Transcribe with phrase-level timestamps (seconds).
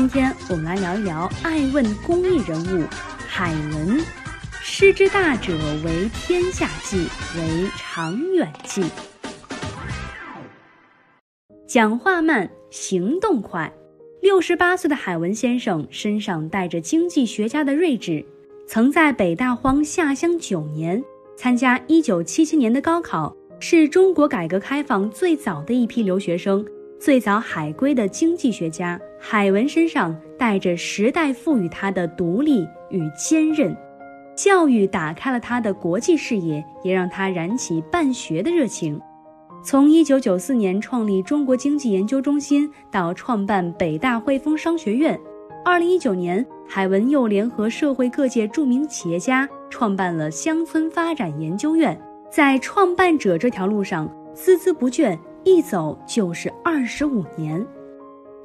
[0.00, 2.86] 今天我们来聊一聊爱问公益人物
[3.28, 4.00] 海文。
[4.62, 5.52] 师之大者，
[5.84, 8.82] 为天下计，为长远计。
[11.68, 13.70] 讲话慢，行动快。
[14.22, 18.24] 六十八岁的海文先生身上带着经济学家的睿智，
[18.66, 21.04] 曾在北大荒下乡九年，
[21.36, 26.64] 参加一九七七年的高考，是中国改革开放最早的一批留学生，
[27.00, 29.00] 最早海归的经济学家。
[29.18, 33.74] 海文身上带着时代赋予他的独立与坚韧。
[34.36, 39.00] 教育打开了他的国际视野，也让他燃起办学的热情。
[39.64, 45.18] 从1994年创立中国经济研究中心到创办北大汇丰商学院
[45.64, 51.98] ，2019年，海文又联合社会各界著名企业家创办了乡村发展研究院。
[52.30, 57.66] 在创办者这条路上孜孜不倦，一走就是25年。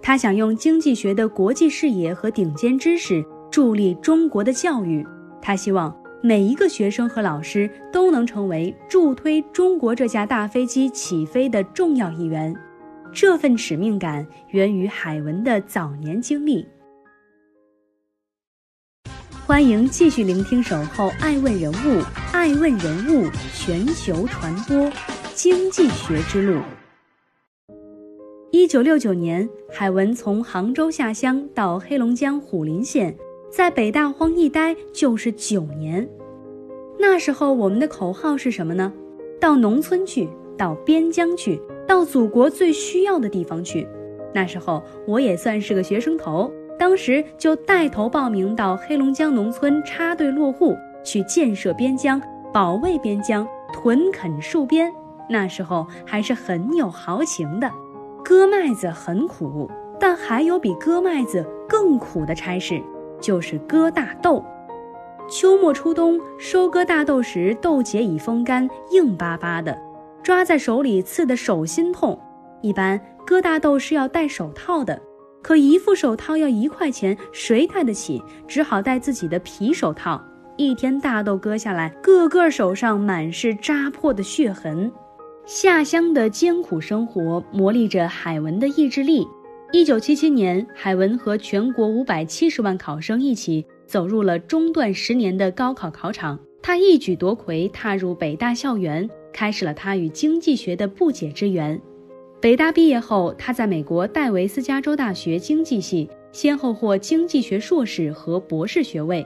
[0.01, 5.05] 他想用经济学的国际视野和顶尖知识助力中国的教育。
[5.41, 12.55] 他希望每一个学生和老师都能成为助推中国这架大飞机起飞的重要一员。
[13.11, 16.67] 这份使命感源于海文的早年经历。
[19.45, 22.01] 欢迎继续聆听《守候爱问人物》，
[22.33, 24.91] 爱问人物全球传播
[25.33, 26.59] 经济学之路。
[28.57, 33.13] 一九六九年，海文从杭州下乡到黑龙江虎林县。
[33.51, 36.07] 在北大荒一待就是九年，
[36.97, 38.93] 那时候我们的口号是什么呢？
[39.41, 43.85] 到农村去，到边疆去，到祖国最需要的地方去。
[44.33, 46.49] 那时候我也算是个学生头，
[46.79, 52.21] 当时就带头报名到黑龙江农村插队落户，去建设边疆、
[52.53, 54.89] 保卫边疆、屯垦戍边。
[55.29, 57.69] 那时候还是很有豪情的。
[58.25, 59.69] 割麦子很苦，
[59.99, 62.81] 但还有比割麦子更苦的差事。
[63.21, 64.43] 就是割大豆，
[65.29, 69.77] 秋末初冬收割大豆时，豆结已风干，硬巴巴的，
[70.23, 72.19] 抓在手里刺得手心痛。
[72.61, 74.99] 一般割大豆是要戴手套的，
[75.43, 78.23] 可一副手套要一块钱，谁戴得起？
[78.47, 80.19] 只好戴自己的皮手套。
[80.57, 84.91] 一天大豆割下来，个个手上满是扎破的血痕。
[85.45, 89.27] 下乡的艰苦生活磨砺着海文的意志力。
[89.71, 96.39] 一九七七年，海文和全国五百七十万考生一起走入了中断十年的高考考场。
[96.63, 101.79] 他一举夺魁，踏入北大校园，开始了他与经济学的不解之缘。
[102.41, 109.23] 北大毕业后，他在美国戴维斯加州大学经济系先后获经济学硕士和博士学位。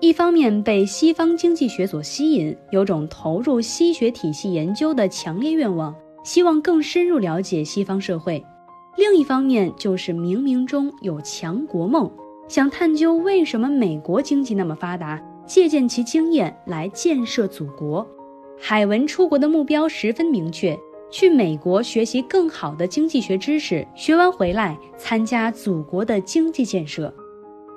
[0.00, 8.44] 一方面被西方经济学所吸引，有种投入西学体系研究的强烈愿望，希望更深入了解西方社会。
[8.96, 12.10] 另一方面，就是冥冥中有强国梦，
[12.48, 18.06] 想探究为什么美国经济那么发达，借鉴其经验来建设祖国。
[18.60, 20.78] 海文出国的目标十分明确，
[21.10, 27.12] 去美国学习更好的经济学知识，学完回来参加祖国的经济建设。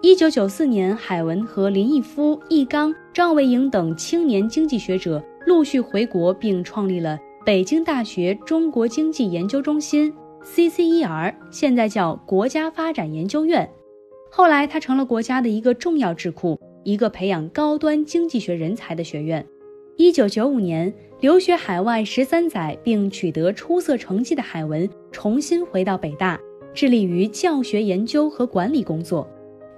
[0.04, 10.14] 一九九四年，海文和林毅夫、易纲、赵维迎等青年经济学者陆续回国，并创立了北京大学中国经济研究中心。
[10.46, 13.68] CCER 现在叫国家发展研究院，
[14.30, 19.44] 后来它成了国家的一个重要智库，一个培养高端经济学人才的学院。
[19.96, 26.40] 一九九五年，留学海外十三载并取得出色成绩的海文重新回到北大，
[26.72, 29.28] 致力于教学研究和管理工作。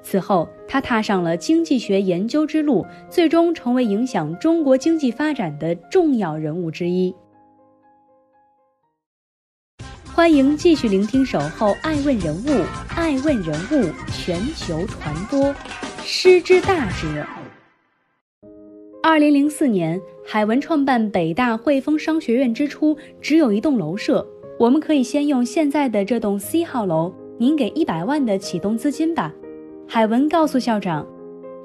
[0.02, 7.14] 此后，他踏上了经济学研究之路，最终成为影响中国经济发展的重要人物之一。
[10.14, 12.50] 欢迎继续聆听《守候爱问人物》，
[12.96, 15.54] 爱问人物全球传播，
[16.04, 17.26] 师之大者。
[19.02, 24.28] 二零零四年，海文创办北大汇丰商学院之初，只有一栋楼舍。
[24.60, 29.34] 我们可以先用现在的这栋 C 号楼，您给一百万的启动资金吧。
[29.92, 31.04] 海文告诉校长：“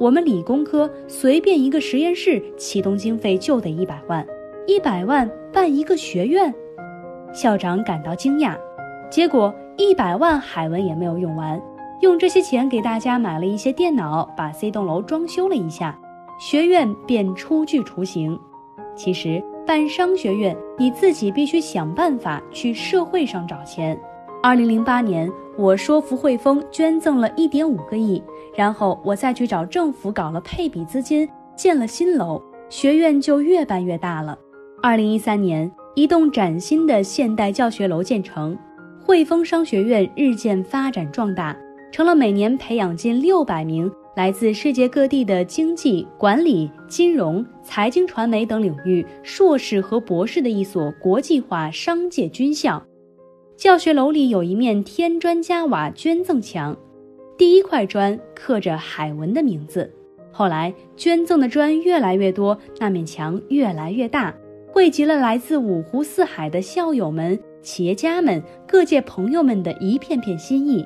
[0.01, 4.27] 我们理工科随便一个实验室，启动经费就得一百万，
[4.67, 6.53] 一百万办一个学院。”
[7.35, 8.57] 校长感到惊讶，
[9.11, 11.61] 结果一百万海文也没有用完，
[12.01, 16.01] 用这些钱给大家买了一些电脑，把 C 栋楼装修了一下，
[16.41, 18.41] 学院便初具雏形。
[18.97, 24.01] 其实办商学院，你自己必须想办法去社会上找钱。
[24.43, 28.21] 二零零八年，我说服汇丰捐赠了一点五个亿，
[28.57, 34.37] 然后我再去找政府搞了配比资金，建了新楼，学院就越办越大了。
[34.83, 38.59] 二零一三年，一栋崭新的现代教学楼建成，
[39.01, 41.57] 汇丰商学院日渐发展壮大，
[41.93, 52.83] 成了每年培养近六百名来自世界各地的经济、管理、金融、财经、传媒等领域硕士和博士的一所国际化商界军校。
[53.57, 56.77] 教学楼里有一面添砖加瓦捐赠墙，
[57.39, 59.91] 第一块砖刻着海文的名字。
[60.33, 64.35] 后来捐赠的砖越来越多，那面墙越来越大。
[64.73, 70.85] 汇集了来自五湖四海的校友们、企业家们、各界朋友们的一片片心意。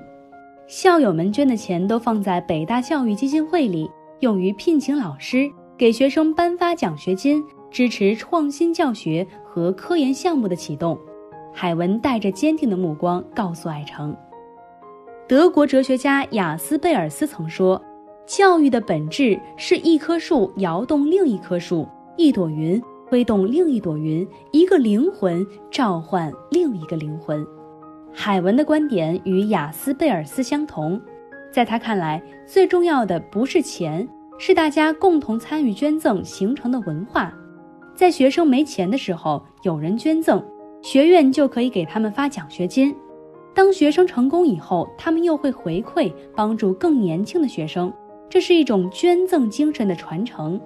[0.67, 3.91] 校友们捐的钱都放在北大教育基金会里，
[4.21, 10.99] 用于聘请老师，给学生颁发奖学金，支持创新教学和科研项目的启动。
[11.61, 14.17] 海文带着坚定的目光告诉艾诚
[15.27, 17.83] ：“德国哲学家雅斯贝尔斯曾说，
[18.29, 21.85] 教育的本质是一棵树摇动另一棵树，
[22.17, 27.45] 一朵云。”挥动另一朵云，一个灵魂召唤另一个灵魂。
[28.13, 31.01] 海文的观点与雅斯贝尔斯相同，
[31.51, 34.09] 在他看来，最重要的不是钱，
[34.39, 37.35] 是大家共同参与捐赠形成的文化。
[37.97, 40.41] 在学生没钱的时候，有人捐赠，
[40.81, 42.93] 学院就可以给他们发奖学金；
[43.55, 47.93] 当学生成功以后，他们又会回馈，帮助更年轻的学生。
[48.31, 50.61] 这是一种捐赠精神的传承。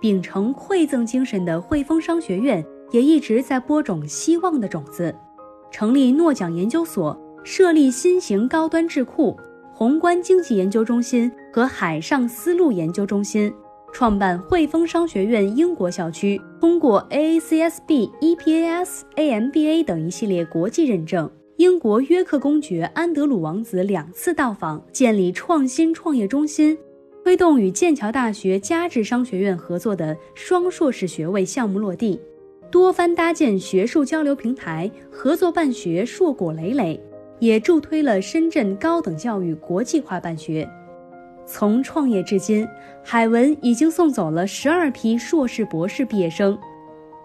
[0.00, 5.14] 秉承馈赠精神的汇丰商学院也一直在播种希望的种子，
[5.70, 9.36] 成立诺奖研究所，设立新型高端智库、
[9.72, 13.52] 宏观经济研究中心和海上丝路研究中心，
[13.92, 21.30] 创办汇丰商学院英国校区，通过 AACSB、EPAS、AMBA 等一系列国际认证。
[21.56, 26.76] 英国约克公爵安德鲁王子两次到访，建立创新创业中心。
[27.22, 32.20] 推动与剑桥大学加治商学院合作的双硕士学位项目落地，
[32.70, 37.00] 多番搭建学术交流平台，合作办学硕果累累，
[37.38, 40.68] 也助推了深圳高等教育国际化办学。
[41.52, 42.66] 从创业至今，
[43.04, 46.58] 海文已经送走了十二批硕士、博士毕业生。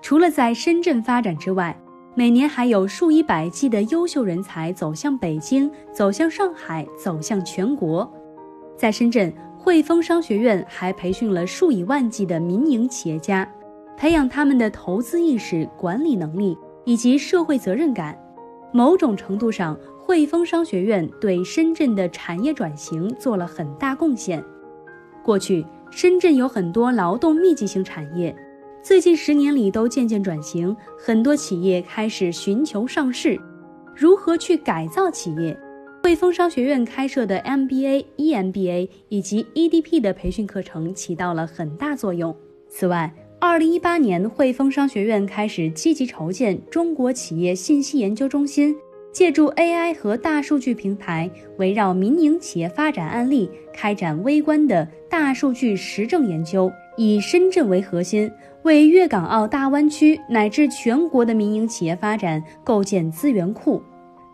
[0.01, 1.74] 除了在深圳发展之外，
[2.13, 8.12] 每年还有数以百计的优秀人才走向北京，走向上海，走向全国。
[8.75, 9.33] 在深圳。
[9.59, 13.45] 汇丰商学院还培训了数以万计的民营企业家，
[13.97, 18.18] 培养他们的投资意识、管理能力以及社会责任感。
[18.71, 19.77] 某种程度上，
[20.07, 24.42] 汇丰商学院对深圳的产业转型做了很大贡献。
[25.21, 28.33] 过去，深圳有很多劳动密集型产业，
[28.81, 33.38] 最近十年里都渐渐转型，很多企业开始寻求上市。
[33.94, 35.59] 如何去改造企业？
[36.04, 42.33] 汇丰商学院开设的 MBA、EMBA 以及 EDP 的培训课程起到了很大作用。
[42.69, 48.74] 此外，二零一八年，汇丰商学院开始积极筹建中国企业信息研究中心，
[49.12, 58.31] 借助 AI 和大数据平台，围绕民营企业发展案例，开展微观的大数据实证研究，以深圳为核心，
[58.63, 63.81] 为粤港澳大湾区乃至全国的民营企业发展构建资源库。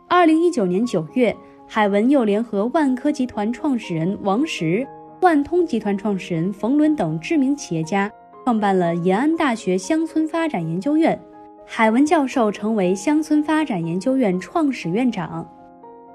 [0.07, 1.35] 二零一九年九月。
[1.65, 4.85] 海文又联合万科集团创始人王石、
[5.21, 8.11] 万通集团创始人冯仑等知名企业家，
[8.43, 11.19] 创办了延安大学乡村发展研究院。
[11.65, 15.49] 海文教授成为乡村发展研究院创始院长。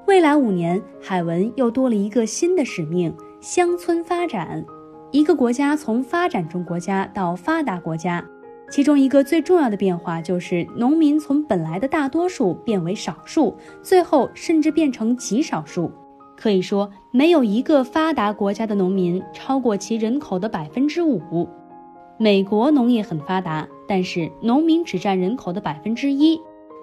[0.06, 4.64] 未来五年，海文又多了一个新的使命：乡村发展。
[5.10, 8.24] 一个国家从发展中国家到发达国家。
[8.70, 15.90] 其中一个最重要的变化就是，农民从本来的大多数变为少数，最后甚至变成极少数。
[16.36, 21.48] 可以说，没有一个发达国家的农民超过其人口的百分之五。
[22.20, 26.40] 美国农业很发达，但是农民只占人口的百分之一。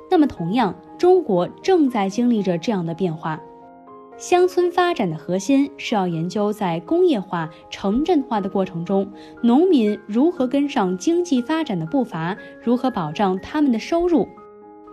[0.09, 3.41] 那么，同样，中国正在经历着这样的变化。
[4.17, 9.11] 乡村发展的核心是要研究在工业化、城镇化的过程中，
[9.41, 14.29] 农民如何跟上经济发展的步伐，如何保障他们的收入。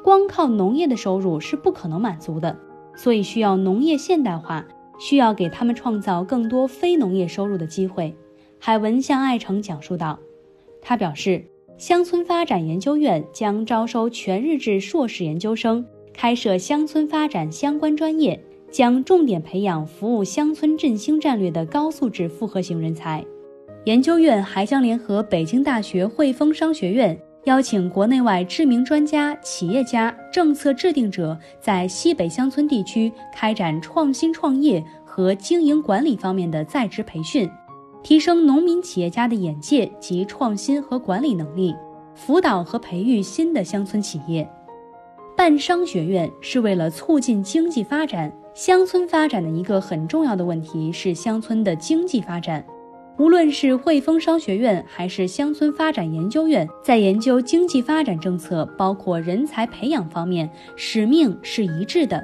[0.02, 2.58] 光靠农业的收入是不可能满足的，
[2.96, 4.64] 所以需要农业现代化，
[4.98, 8.16] 需要给他们创造更多非农业收入的机会。
[8.58, 10.18] 海文向艾诚讲述道，
[10.82, 11.42] 他表示，
[11.78, 18.38] 乡村发展研究院将招收全日制硕士研究生，开设乡村发展相关专业。
[18.72, 23.22] 将重点培养服务乡村振兴战略的高素质复合型人才。
[23.84, 37.46] 研究院还将联合北京大学汇丰商学院，邀请国内外知名专家、企业家、政策制定者，在西北乡村地区开展创新创业和经营管理方面的在职培训，
[38.02, 41.74] 提升农民企业家的眼界及创新和管理能力，
[42.14, 44.48] 辅导和培育新的乡村企业。
[45.36, 48.32] 办商学院是为了促进经济发展。
[48.54, 52.62] 乡村发展的一个很重要的问题是乡村的经济发展。
[53.18, 62.22] 无论是汇丰商学院还是乡村发展研究院，在研究经济发展政策，包括人才培养方面，使命是一致的。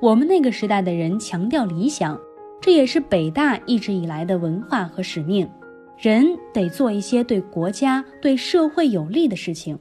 [0.00, 2.18] 我们那个时代的人强调理想，
[2.60, 5.48] 这也是北大一直以来的文化和使命。
[5.98, 9.78] 人得做一些对国家、对社会有利的事情。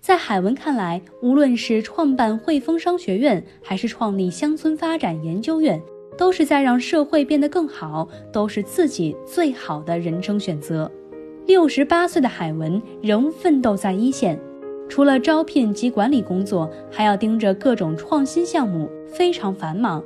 [0.00, 5.80] 在海文看来，无论是创办汇丰商学院，还是创立乡村发展研究院，
[6.18, 10.90] 都是在让社会变得更好，都是自己最好的人生选择。
[11.46, 14.36] 六十八岁的海文仍奋斗在一线，
[14.88, 20.02] 除了招聘及管理工作，还要盯着各种创新项目，非常繁忙。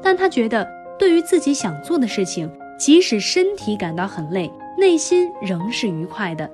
[0.00, 0.64] 但他觉得，
[1.00, 6.48] 对于自己想做的事情，即使身体感到很累，内心仍是愉快的。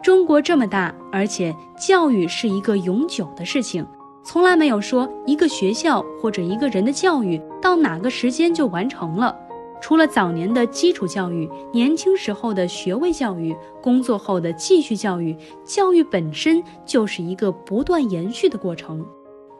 [0.00, 3.84] 中国这么大，而且教育是一个永久的事情，
[4.22, 9.36] 从来没有说一个学校或者一个人的教育到哪个时间就完成了。
[9.80, 19.04] 除了早年的基础教育、年轻时候的学位教育、工作后的继续教育，教育本身就是一个不断延续的过程。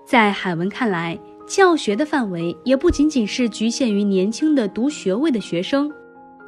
[0.07, 1.19] 在海文看来，
[1.51, 5.91] 教学的范围也不仅仅是局限于年轻的读学位的学生。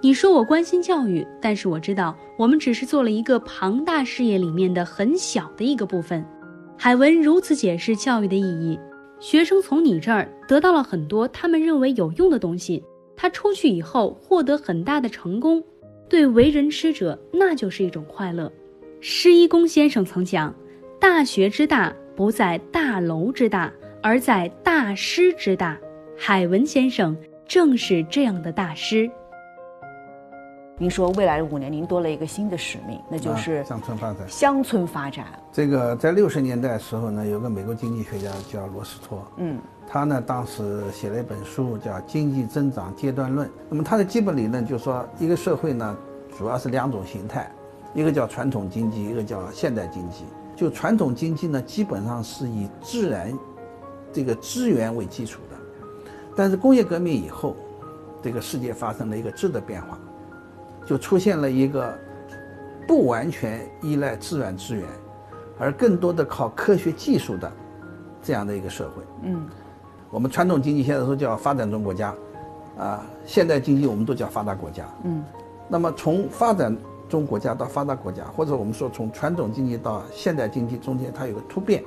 [0.01, 6.25] 你说我关心教育，但是我知道我们只是做了一个庞大事业里面的很小的一个部分。
[6.79, 8.79] 海文如此解释教育的意义：
[9.19, 12.81] 学生从你这儿得到了很多他们认为有用的东西，
[13.17, 15.61] 他出去以后获得很大的成功，
[16.09, 18.49] 对为人师者那就是一种快乐。
[19.01, 20.55] 施一公先生曾讲
[21.01, 25.79] ：“大学之大不在大楼之大，而在大师之大。”
[26.19, 27.17] 海文先生
[27.47, 29.11] 正是这样的大师。
[30.79, 34.29] 您说未来的五年，您多了一个新的使命，那就是乡村发展。
[34.29, 35.27] 乡村发展。
[35.53, 43.49] 这个在六十年代时候呢，有个美国经济学家叫罗斯托，嗯，他呢当时写了一本书叫《经济增长阶段论》。
[43.69, 45.97] 那么他的基本理论就是说，一个社会呢，
[46.37, 47.51] 主要是两种形态，
[47.95, 50.25] 一个叫传统经济，一个叫现代经济。
[50.57, 53.33] 就传统经济呢，基本上是以自然
[54.13, 55.57] 这个资源为基础的，
[56.37, 57.57] 但是工业革命以后，
[58.23, 59.99] 这个世界发生了一个质的变化。
[60.85, 61.97] 就出现了一个
[62.89, 64.85] 不完全依赖自然资源，
[65.57, 67.51] 而更多的靠科学技术的
[68.21, 69.03] 这样的一个社会。
[69.23, 69.49] 嗯，
[70.11, 72.13] 我们传统经济现在说叫发展中国家，
[72.77, 74.85] 啊，现代经济我们都叫发达国家。
[75.05, 75.23] 嗯，
[75.69, 76.77] 那么从发展
[77.09, 81.85] 中国家到发达国家，或者我们说从传统经济到现代经济中间，它有个突变，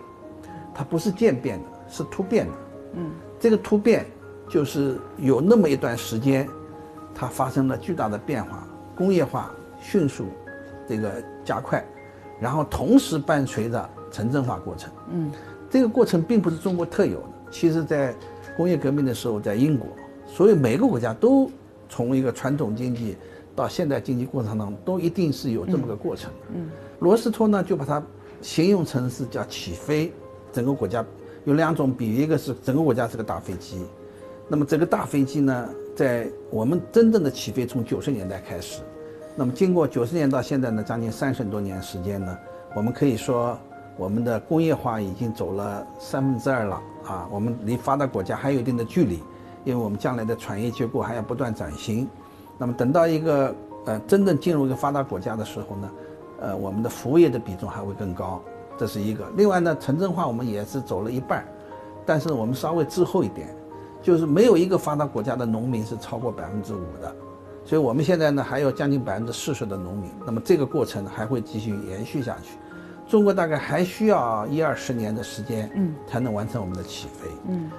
[0.73, 2.53] 它不是渐变的，是突变的。
[2.93, 4.05] 嗯，这个突变
[4.47, 6.47] 就是有那么一段时间，
[7.13, 8.67] 它发生了巨大的变化。
[8.95, 9.51] 工业化
[9.81, 10.25] 迅速，
[10.87, 11.85] 这个加快，
[12.39, 14.89] 然后同时伴随着城镇化过程。
[15.11, 15.29] 嗯，
[15.69, 17.27] 这个过程并不是中国特有的。
[17.51, 18.15] 其实，在
[18.55, 19.87] 工业革命的时候，在英国，
[20.25, 21.51] 所以每个国家都
[21.89, 23.17] 从一个传统经济
[23.53, 26.31] 到现代经济过程当中，都一定是有这么个过程。
[26.53, 28.01] 嗯，罗斯托呢就把它
[28.41, 30.11] 形容成是叫起飞，
[30.53, 31.05] 整个国家
[31.45, 33.85] 有两种比喻，一个是整个国家是个大飞机，
[34.47, 35.69] 那么这个大飞机呢？
[35.95, 38.81] 在我们真正的起飞从九十年代开始，
[39.35, 42.37] 那么经过九十年到现在呢，将近三十多年时间呢，
[42.75, 43.57] 我们可以说
[43.95, 46.81] 我们的工业化已经走了三分之二了。
[47.05, 49.21] 啊，我们离发达国家还有一定的距离，
[49.63, 52.09] 因为我们将来的产业结构还要不断转型，
[52.57, 55.91] 那么等到一个呃真正进入一个发达国家的时候呢，
[56.41, 58.41] 呃我们的服务业的比重还会更高，
[58.77, 59.25] 这是一个。
[59.35, 61.45] 另外呢，城镇化我们也是走了一半，
[62.05, 63.47] 但是我们稍微滞后一点。
[64.01, 67.15] 就是没有一个发达国家的农民是超过百分之五的，
[67.65, 72.55] 所以我们现在呢还有将近百分之四十的农民，那么这个过程还会继续延续下去。
[73.07, 77.27] 中国大概还需要一二十年的时间，嗯，才能完成我们的起飞。
[77.49, 77.71] 嗯，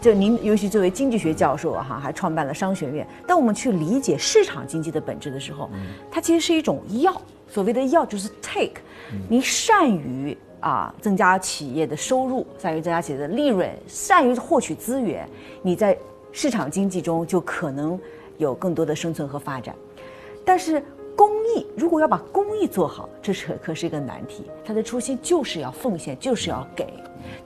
[0.00, 3.06] 就您尤其作为经济学教授哈，还创办了商学院。
[3.26, 5.68] 当我们去理解市场经济的本质的时候，
[6.10, 7.20] 它其实是一种药。
[7.48, 8.80] 所谓的药就是 take，
[9.28, 10.36] 你善于。
[10.60, 15.24] 啊，增加企业的收入，善于增加企业的利润，善于获取资源，
[15.62, 15.96] 你在
[16.32, 17.96] 市场经济中就可能
[18.38, 19.72] 有更多的生存和发展。
[20.44, 20.82] 但是
[21.14, 24.46] 公益如果要把公益做好，这是可是一个难题。
[24.64, 26.92] 它的初心就是要奉献，就是要给。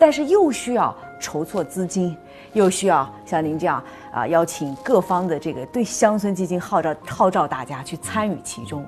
[0.03, 2.17] 但是又需要筹措资金，
[2.55, 3.81] 又需要像您这样
[4.13, 8.85] 啊，邀请各方的这个对乡村基金号召号召大家去参与其中，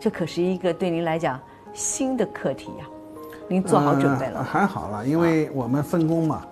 [0.00, 1.40] 这可是一个对您来讲
[1.72, 2.84] 新的课题呀。
[3.46, 4.42] 您做好准备了？
[4.42, 6.42] 还好了，因为我们分工嘛。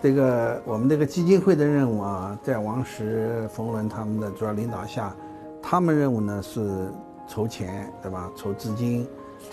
[0.00, 5.14] 这个我们这个基金会的任务啊，在王石、冯仑他们的主要领导下，
[5.62, 6.90] 他们任务呢是
[7.28, 8.30] 筹钱，对吧？
[8.34, 9.06] 筹资金，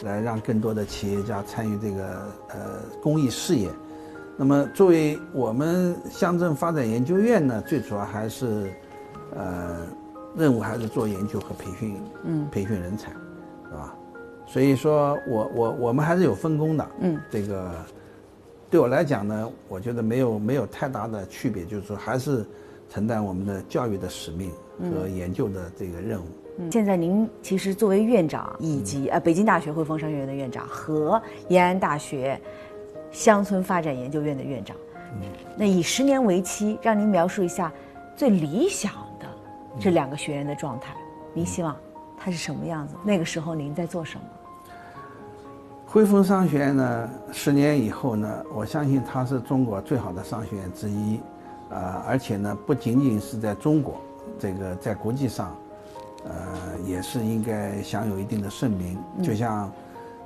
[0.04, 2.06] 来让更多的企业家参与这个
[2.48, 2.58] 呃
[3.04, 3.70] 公益事业。
[4.38, 8.72] 那么作为我们乡镇发展研究院呢，最主要还是
[9.36, 9.78] 呃
[10.36, 13.12] 任务还是做研究和培训，嗯，培训人才，
[13.70, 13.96] 是吧？
[14.46, 17.72] 所以说我我我们还是有分工的，嗯，这个。
[18.68, 22.46] 对我来讲呢，我觉得没有没有太大的区别，就是说还是
[22.90, 26.26] 承担我们的教育的使命和研究的这个任务。
[26.72, 32.38] 现在您其实作为院长，以及呃北京大学汇丰商学院的院长和延安大学
[33.16, 34.76] 乡村发展研究院的院长，
[35.56, 37.72] 那以十年为期，让您描述一下
[38.14, 39.26] 最理想的
[39.80, 40.94] 这两个学员的状态。
[41.34, 41.74] 您希望
[42.18, 42.94] 他是什么样子？
[43.06, 44.26] 那个时候您在做什么？
[45.88, 51.22] 汇丰商学院呢，十年以后呢，我相信它是中国最好的商学院之一，
[51.70, 54.02] 啊，而且呢，不仅仅是在中国，
[54.38, 55.56] 这个在国际上，
[56.26, 56.34] 呃，
[56.86, 58.98] 也是应该享有一定的盛名。
[59.24, 59.72] 就像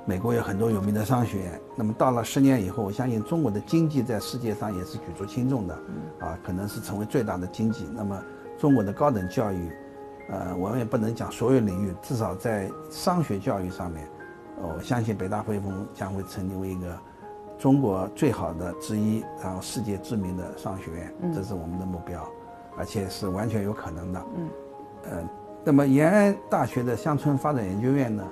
[0.06, 5.74] 美国有很多有名的商学院，那么到了十年以后，我相信中国的经济在世界上也是举足轻重的，
[6.20, 7.88] 啊，可能是成为最大的经济。
[7.94, 8.20] 那么
[8.58, 9.70] 中国的高等教育，
[10.30, 14.08] 呃，我们也不能讲所有领域，至少在商学教育上面。
[14.62, 16.98] 我相信北大汇丰将会成为一个
[17.58, 22.26] 中国最好的之一，然后世界知名的商学院，这是我们的目标，
[22.76, 24.26] 而且是完全有可能的。
[24.36, 24.48] 嗯，
[25.10, 25.30] 呃，
[25.64, 28.24] 那么延安大学的乡村发展研究院呢？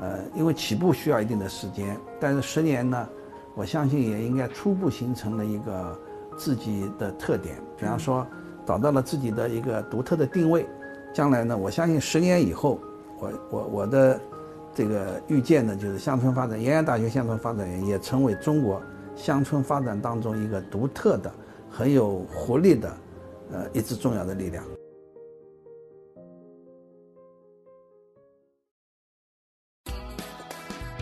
[0.00, 3.08] 呃，因为起步需要一定的时间，但是十年呢，
[3.54, 5.98] 我相信也应该初步形成了一个
[6.36, 8.26] 自己的特点，比方说
[8.66, 10.66] 找到了自己的一个独特的定位，
[11.14, 12.80] 将来呢，我相信十年以后，
[13.18, 14.20] 我我我的。
[14.72, 18.80] 这个预见呢，就是乡村发展，延安大学乡村发展院也成为中国
[19.16, 21.30] 乡村发展当中一个独特的、
[21.68, 22.96] 很有活力的，
[23.50, 24.64] 呃，一支重要的力量。